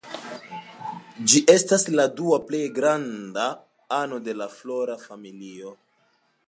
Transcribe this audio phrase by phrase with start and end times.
[1.33, 3.47] Ĝi estas la dua plej granda
[4.01, 5.81] ano de la Flora familio.